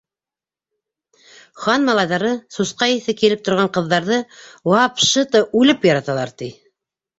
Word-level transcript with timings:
Хан 1.65 1.83
малайҙары 1.89 2.31
сусҡа 2.57 2.89
еҫе 2.93 3.15
килеп 3.21 3.45
торған 3.51 3.71
ҡыҙҙарҙы 3.77 4.19
вапшы-ты 4.75 5.45
үлеп 5.63 5.89
яраталар, 5.93 6.37
ти! 6.43 6.53